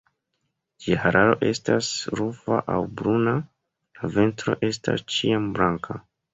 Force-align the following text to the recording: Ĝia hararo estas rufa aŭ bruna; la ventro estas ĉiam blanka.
Ĝia 0.85 0.95
hararo 1.03 1.35
estas 1.49 1.89
rufa 2.21 2.59
aŭ 2.77 2.79
bruna; 3.03 3.37
la 4.01 4.13
ventro 4.19 4.59
estas 4.73 5.09
ĉiam 5.15 5.51
blanka. 5.61 6.03